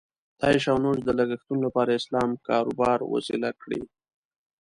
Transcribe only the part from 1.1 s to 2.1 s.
لګښتونو لپاره یې